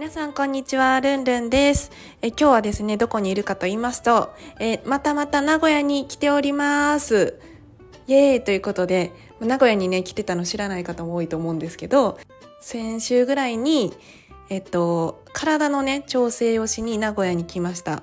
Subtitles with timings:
[0.00, 1.90] 皆さんこんにちは、ルンルンです。
[2.22, 7.38] え今日はですね、どこにいるかと言いますと、えまたまた名古屋に来ております。
[8.06, 12.18] イエーイということで、名古屋にね、来てたの知らない方も多いと思うんですけど、
[12.62, 13.92] 先週ぐらいに、
[14.48, 18.02] えっと、体のね、調整をしに名古屋に来ました。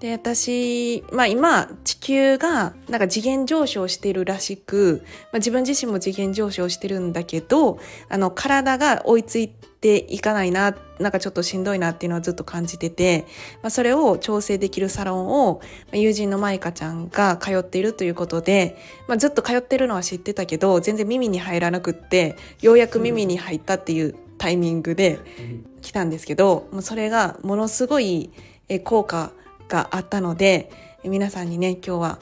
[0.00, 5.02] で、私、まあ今、地球がなんか次元上昇してるらしく、
[5.32, 7.78] まあ、自分自身も次元上昇してるんだけど、
[8.10, 13.24] あの、体が追いついていかないな、なんかちょっとしんどいなっていうのはずっと感じてて、
[13.62, 15.62] まあ、それを調整できるサロンを、
[15.94, 18.76] 友人のマイカちゃんが通っているということで、
[19.08, 25.20] まあ、ずっと通ってるのは知ってたけど、全然耳に入らなくって、ようやく耳に入ったっていうタイミングで
[25.80, 28.30] 来たんですけど、もうそれがものすごい
[28.84, 30.70] 効果があったので、
[31.02, 32.18] え皆さんにね、今日は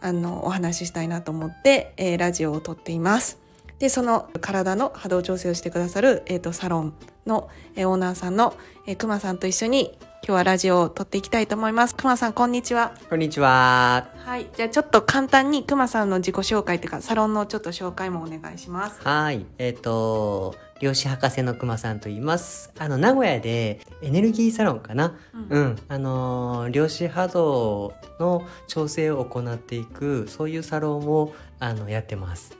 [0.00, 3.38] あのお話ししたいなと思って、えーラジオを撮っています。
[3.78, 6.94] で、その体の波動調整をしてくださる、えっ、と、サロン
[7.26, 8.54] の、えーオーナーさんの、
[8.86, 11.94] えー、くまさんと一緒に今日はラジオを撮っていきたいと思います。
[11.94, 12.92] くまさん、こんにちは。
[13.08, 14.08] こんにちは。
[14.24, 14.46] はい。
[14.56, 19.00] じゃあちょっと簡単にくまさんの自己紹介というか、サロンのちょっと紹介もお願いします。
[19.04, 19.46] はい。
[19.58, 22.72] えっ、と、漁師博士のくまさんと言います。
[22.78, 25.16] あの、名古屋でエネルギーサロンかな。
[25.50, 25.76] うんうん。
[25.88, 32.50] あのー、量子波動の調整を行っていく、そういうサロンを、あの、やってます。
[32.50, 32.56] だ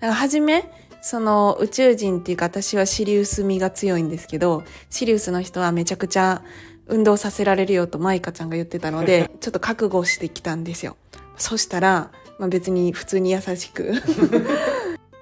[0.00, 0.70] から初め、
[1.02, 6.42] その宇宙人っていうか私はシリウス味が強いんですけど、シリウスの人はめちゃくちゃ
[6.86, 10.96] 運動させられるよとマイカちゃんが言ってたので、 ちょっと覚悟してきたんですよ。
[11.36, 13.92] そしたら、まあ、別に普通に優しく、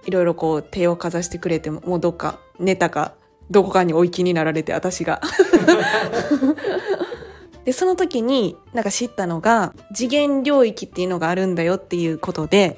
[0.07, 3.15] いろいろこう手をかざしてくれても、もうどっか寝たか、
[3.51, 5.21] どこかにお行きになられて私が。
[7.65, 12.77] で、その時になんか知ったのが、次元領域っていうのがあるんだよっていうことで、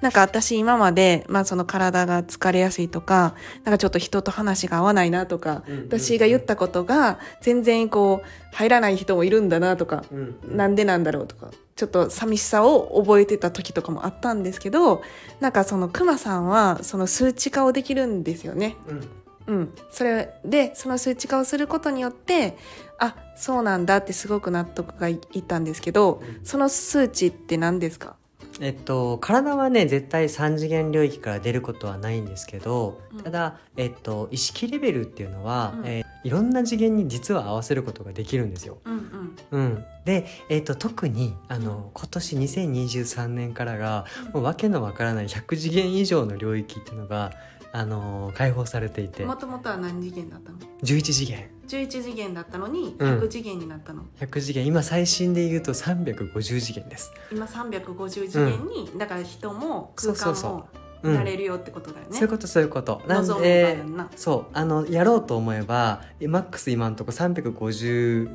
[0.00, 15.02] なんか私今まで、まあその体が疲れやすいとか、なんかちょっと人と話が合わないなとか、うんうんうん私が言ったことが全然こう入らない人もいるんだなとか、うんなんでなんだろうとか、ちょっと寂しさを覚えてた時とかもあったんですけど、
[15.40, 18.76] なんかそのクマさんはその数値化をできるんですよね。
[18.88, 19.08] うん。
[19.48, 19.74] うん。
[19.90, 22.56] それで、その数値化をすることによって、
[22.98, 28.16] あ、そうなんだってすごく納得がいいったんですけど、その数値って何ですか？
[28.60, 33.22] えっと、体はね、絶対3次元領域から出ることはないんですけど、うん。
[33.22, 35.86] ただ、えっと、意識レベルっていうのは、うん。
[35.86, 38.78] えーいろんな次元に実は合わせることができるんですよ。
[38.84, 39.60] うんうん。
[39.60, 44.04] うん、で、えっと特にあの今年2023年からが
[44.34, 47.32] もうわけのわからない100次元以上の領域っていうのが、
[47.78, 49.24] あの解放されていて。
[49.24, 51.48] もともとは何次元だったの？11次元。
[51.68, 53.18] 11次元だったのにうん。
[53.20, 54.66] 100次元になったの、100次元。
[54.66, 57.12] 今最新で言うと350次元です。
[57.30, 60.68] 今350次元に、だから人も空間そうそうも
[61.04, 61.10] う。
[61.10, 61.14] ん。
[61.14, 63.00] なれるよってことだよね、そういうことそういうこと。
[63.06, 63.78] なんで
[64.16, 68.28] そうあのやろうと思えばマックス今のとこ350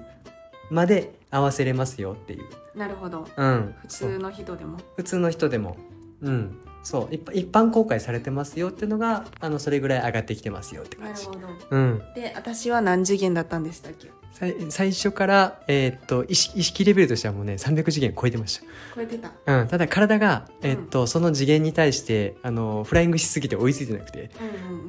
[0.69, 2.45] まで合わせれますよっていう。
[2.77, 3.27] なるほど。
[3.35, 4.77] うん、普そう通の人でも。
[4.95, 5.75] 普通の人でも、
[6.21, 11.27] うん、そう一般公開されてますよっていうのがあのそれぐらい上がってきてますよって感じ。
[11.29, 11.45] なるほ。
[11.47, 11.66] ど。
[11.71, 14.11] うん、で私は何次元だったんでしたっけ？
[14.33, 18.61] 最最初から、えーっと意識意識レベルとしてはもうね300次元超えてまし
[18.95, 19.29] 超えてた。
[19.29, 24.31] た、うん、ただ体が、えーっとその次元に対してあのフライングしすぎて追いついてなくて、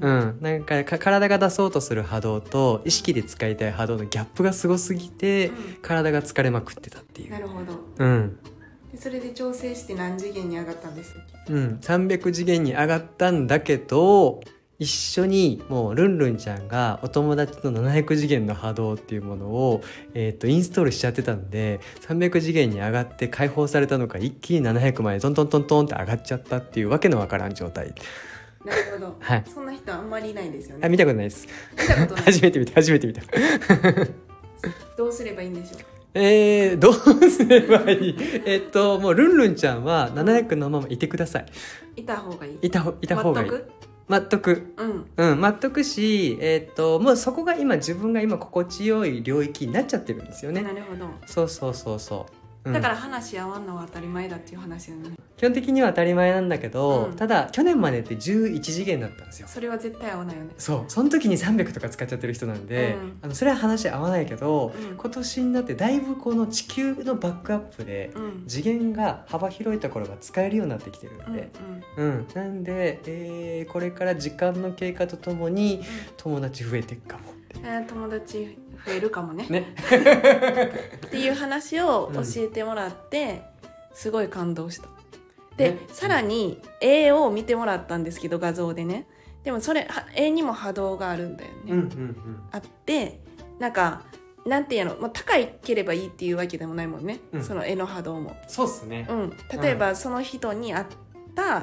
[0.01, 0.29] うんうんうん。
[0.31, 5.53] うん、なんかか体が出そうとする波動と意識で使いたい波動のギャップがすごすぎて、
[5.83, 7.31] 体が疲れまくってたっていう。
[7.31, 7.79] なるほど。
[7.99, 8.39] うん。
[8.43, 8.54] で
[8.99, 11.15] それで調整して何次元に上がったんです？
[11.49, 14.41] うん、300次元に上がったんだけど
[14.79, 19.83] 一緒にもうルンルンちゃんがお友達の700次元の波動っていうものを、
[20.15, 27.95] えー、とインストールしちゃってたんで300次元に上がって解放されたのが一気に700までトントントントンって上がっちゃったっていうわけのわからん状態。
[28.65, 29.45] なるほど、はい。
[29.47, 30.87] そんな人あんまりいないですよね。
[30.87, 31.47] あ見たことないです。
[31.73, 32.25] 見たことない。
[32.25, 33.23] 初めて見た初めて見た。
[34.97, 36.04] どうすればいいんでしょう？
[36.15, 36.95] えー、どう
[37.31, 38.17] すればいい？
[38.47, 41.47] えっともうルンルンちゃんは700のままいてください。
[41.97, 42.59] いた方がいい。
[42.63, 43.51] いたほいた方がいい。
[43.51, 43.71] 全く？
[44.09, 44.75] 全く。
[44.77, 45.07] うん。
[45.17, 50.63] うん、全くし、えーっともうそこが今自分が今心地よい領域になっちゃってるんですよね。
[50.63, 51.07] なるほど。
[51.27, 52.33] そうそうそうそう。
[52.33, 55.11] んだから話し合わんのは当たり前だっていう話よね。
[55.37, 57.17] 基本的には当たり前なんだけど、うん。
[57.17, 59.49] ただ去年までって11次元だったんですよ。
[59.49, 60.51] それは絶対合わないよね。
[60.57, 60.85] そう。
[60.89, 63.19] その時に300とか使っちゃってる人なんで、うん。
[63.21, 64.97] あのそれは話合わないけど、うん。
[64.97, 68.45] 今年になってだいぶこの地球のバックアップでうん。
[68.47, 71.51] 次元が幅広いところが使えるようになってきてるんで、
[71.99, 75.83] うんなんで、えーこれから時間の経過とともに
[76.17, 79.47] 友達増えていくかもってえー友達増えるかもね。
[79.49, 79.75] ね。
[81.07, 83.43] っていう話を教えてもらって、
[83.93, 84.89] すごい感動した。
[85.57, 85.79] で、ね。
[85.93, 89.07] さらに絵を見てもらったんですけど画像でね。
[89.45, 92.17] でもそれは絵にも波動があるんだよね、うんうん
[92.51, 93.21] あって
[93.59, 94.03] なんか
[94.47, 97.43] なんていうの、まあ、高いければいいっていうわけでもないもんね、うん。
[97.43, 99.07] その絵の波動も、そうっすね。
[99.09, 100.97] うん、例えばその人に合った、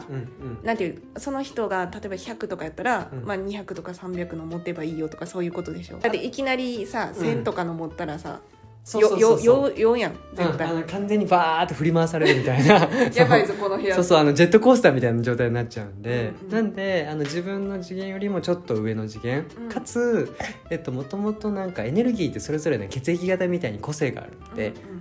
[0.09, 0.65] うんうん。
[0.65, 3.25] なんていうその人が例えば100とかやったら、うん。
[3.25, 5.97] まあ、200とか300の持てばいいよとかそういうことでしょ。
[5.97, 8.41] だっていきなりさ1000とかの持ったらさ、
[8.83, 9.45] そうそうそうそう。
[9.45, 12.89] よよよやん絶うん、あ対、の完全にバーって振り回されるみたいな。
[13.13, 13.93] やばいぞこの部屋。
[13.95, 16.51] そうそうあのジェットコースターみたいな状態になっちゃうんで、うんうん。
[16.51, 19.69] なんであの自分の次元よりもちょっと上の次元、うん。
[19.69, 20.33] かつ
[20.71, 25.00] えっともともとなんかエネルギーってそれぞれの血液型みたいに個性があるので、うん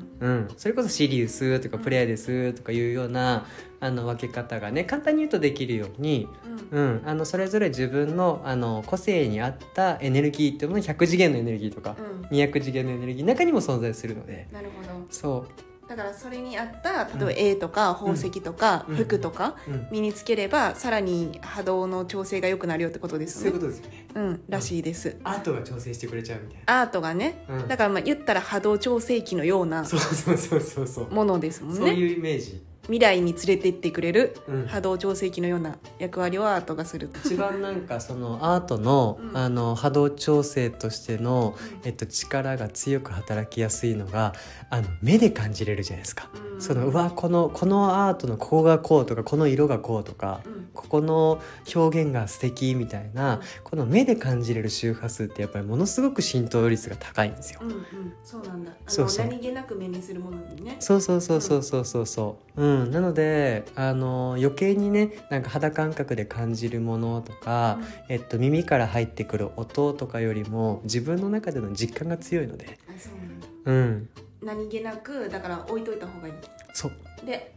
[0.56, 3.46] それこそシリウスとかプレイヤデスとかいうような
[3.80, 6.28] あの分け方がね簡単に言うとできるように、
[6.70, 6.78] うん。
[6.78, 7.00] うん。
[7.00, 12.36] うん、あのそれぞれ自分のあの個性に合ったエネルギーっていうのの100次元のエネルギーとか、うん。
[12.36, 14.46] 200次元のエネルギーの中にも存在するので。
[14.52, 15.06] なるほど。
[15.10, 18.96] そうだからそれに合った例えば絵とか宝石とかうん。
[18.96, 19.88] 服とかうん。
[19.90, 24.06] 身につければさらに波動の調整が良くなるよってことですそういうよねことですよね。
[24.14, 25.16] うんらしいです。
[25.24, 26.82] アートが調整してくれちゃうみたいな。
[26.82, 27.66] アートがねうん。
[27.66, 31.10] だからまあ言ったら波動調整器のようなそうそうそうそうそう。
[31.10, 31.80] ものですもんね。
[31.80, 34.66] そういうイメージ、未来に連れてってくれるうん。
[34.66, 39.36] 波動調整器のような役割をアートがする一番なんかそのアートの,、うん。
[39.36, 44.34] あの波動調整としての、えっと、力が強く働きやすいのが
[44.70, 46.30] あの目で感じれるじゃないですか。
[46.54, 46.60] うん。
[46.60, 50.60] そのうわこのこのアートのここがこうとかこの色がこうとかうん。
[50.72, 51.42] ここの
[51.74, 57.60] 表現が素敵みたいなこの目で感じれる周波数ってやっぱりものすごく浸透率が高いんですよ。
[57.62, 57.84] うんうん。
[58.24, 58.70] そうなんだ。
[58.70, 59.26] あのそうそう。
[59.26, 60.76] 何気なく目にするものにね。
[60.78, 62.06] そうそうそうそうそうそう。
[62.06, 62.90] そううん。
[62.90, 67.78] なのであの余計にねなんか肌感覚で感じるものとか、
[68.08, 72.66] えっと、耳から入ってくる音とかよりも自分の中での実感が強いので。
[72.66, 72.68] う
[73.18, 73.46] なんだ。
[73.64, 74.08] うん。
[74.42, 76.34] 何気なくだから置いといた方がいい。
[76.72, 76.92] そう。
[77.26, 77.54] で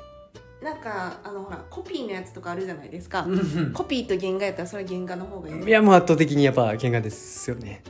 [0.64, 5.64] なんかあのほらコピーのやつとかあるじゃないですか、うんコピーと原画やったらそれは原画の方がいい。
[5.64, 7.84] いやもう圧倒的にやっぱ喧嘩ですよね。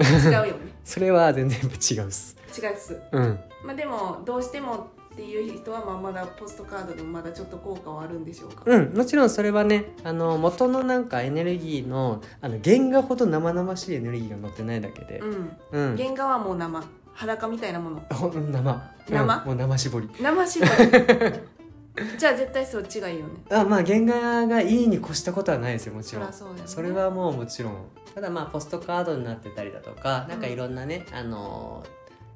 [0.00, 0.52] 違うよね。
[0.84, 2.36] それは全然違うっす。
[2.60, 3.00] 違うっす。
[3.12, 3.38] うん。
[3.64, 15.20] まあでもどうしてもっていう人はまあまだポストカードでもまだちょっと効果はあるんでしょうか、うん、もちろんそれはねあの元のなんかエネルギーのあの原画ほど生々しいエネルギーが乗ってないだけで。
[15.20, 15.56] うん。
[15.72, 16.84] うん、原画はもう生
[17.14, 18.02] 裸みたいなもの？
[18.52, 18.82] 生。
[19.08, 19.42] 生？
[19.42, 20.10] うんもう生絞り。
[20.20, 20.60] 生し
[22.18, 23.32] じゃあ絶対そっちがいいよね。
[23.50, 26.30] あまあ原画がいいに越したことはないですよもちろん。
[26.30, 26.60] そね。
[26.66, 27.86] それはもうもちろん。
[28.14, 31.84] ただまあポストカードになってたりだとかなんかいろんなね、あの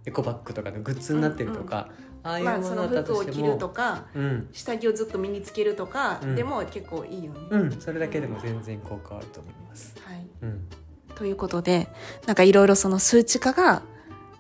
[0.07, 1.89] エコバッグとかのグッズになってるとか、
[2.23, 4.49] ああいうまあその服を着るとかうん。
[4.53, 6.35] 下着をずっと身につけるとかうん。
[6.35, 7.81] でも結構いいよね、うん。
[7.81, 9.95] それだけでも全然効果あると思います。
[10.05, 10.27] はい。
[10.43, 10.61] うん。
[11.15, 11.89] ということで
[12.27, 13.83] なんかいろいろその数値化が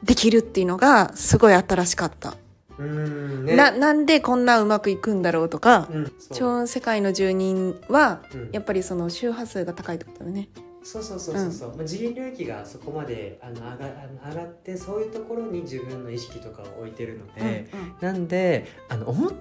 [0.02, 2.36] できるっていうのがすごい新しかった、
[2.78, 3.54] うーんね。
[3.54, 5.88] ななんでこんなうまくいくんだろうとか、
[6.32, 8.50] 超音世界の住人はうん。
[8.52, 10.48] やっぱりその周波数が高いってことだね
[10.82, 17.94] そうそうそうそうそう、まあ、次元領域がそこまであの上があの上がってそういうところに自分の意識とかを置いてるので、うんうん。
[18.00, 19.32] なんであの思っ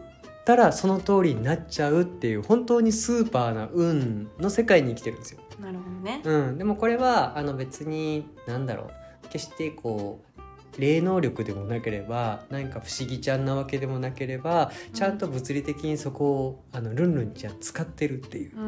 [0.45, 5.39] たらその通りになっちゃうっていう本当にスーパーな運の世界に生きてるんですよ。
[5.59, 6.21] なるほどね。
[6.23, 8.99] うん、でもこれはあの別に何だろう。
[9.29, 10.23] 決してこ
[10.75, 18.57] う霊能力でもなければ何か不思議ちゃんなわけでもなければちゃんと物理的にそこをあのルンルンちゃん使ってるっていう。
[18.57, 18.61] う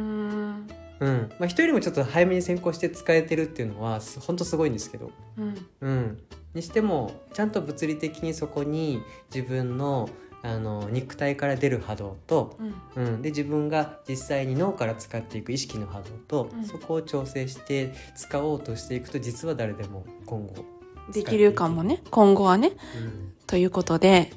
[1.01, 1.29] うん。
[1.39, 5.67] まあ、人よりもちょっと早めに先行して使えてるっていうのはす本当すごいんですけど、うん。
[5.81, 6.19] うん、
[6.53, 9.01] にしてもちゃんと物理的にそこに
[9.33, 10.09] 自分の
[10.43, 12.57] あの肉体から出る波動と、
[12.95, 13.05] うん。
[13.05, 16.65] うん、で自分が実際に脳から使っていく意識の波動と、うん。
[16.65, 20.65] そこを調整して使おうとしていくと実は誰でも今後
[21.11, 22.01] できるかもね。
[22.11, 22.69] 今後はね。
[22.69, 23.33] うん。
[23.47, 24.31] ということで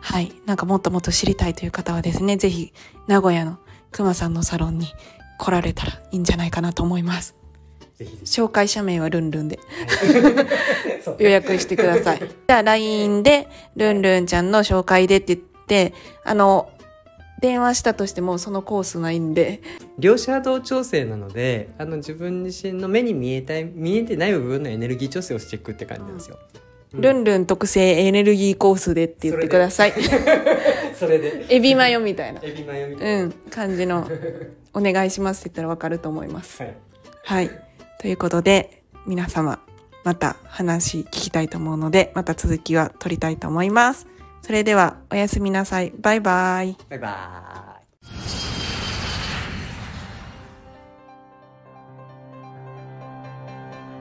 [0.00, 0.32] はい。
[0.46, 2.72] なんかもっともっと知りたいという方はですねぜひ
[3.06, 3.58] 名古屋の
[3.90, 4.88] くまさんのサロンに
[5.38, 7.34] 来られたらいいんじゃないかなと思います。
[8.24, 9.58] 紹介者名はルンルンで。
[11.02, 12.18] そう予約してください。
[12.20, 16.68] じゃあ LINE でルンルンちゃんの紹介でって言って、あの、
[17.40, 19.60] 電話したとしてもそのコースないんで、
[19.98, 26.38] 両者波動調整なのであの自分自身の目に見えたい見えてない部分のエネルギー調整をしていくって感じなんですよ。
[26.92, 29.92] ルンルン特製エネルギーコースでって言ってください。
[30.98, 31.44] それで。
[31.54, 32.40] エビマヨみたいな。
[32.42, 34.08] エビマヨみたいな、うん、感じの、
[34.76, 36.62] お願いしますって言ったらわかると思います。
[36.62, 36.76] はい
[37.26, 37.50] はい。
[37.98, 39.58] ということで、皆様、
[40.04, 44.06] また話聞きたいと思うので、また続きは取りたいと思います。
[44.42, 45.92] それでは、おやすみなさい。
[45.98, 46.76] バイバイ。
[46.88, 47.80] バイバ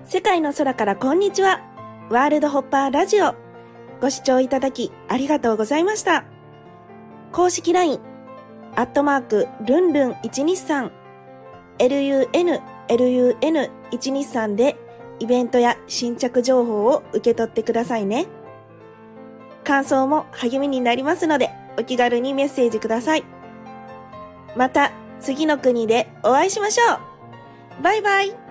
[0.06, 1.62] 世界の空からこんにちは。
[2.12, 3.34] ワールドホッパーラジオ。
[4.02, 6.26] ご視聴いただきありがとうございました。
[7.32, 8.00] 公式 LINE、
[8.76, 10.92] アットマーク、ルンルン123、
[11.80, 14.76] lun、lun123 で
[15.20, 18.28] イベントや新着情報を受け取ってくださいね。
[19.64, 23.24] 感想も励みになりますので、お気軽にメッセージください。
[24.56, 26.96] また、次の国でお会いしましょ
[27.80, 28.45] うバイバイ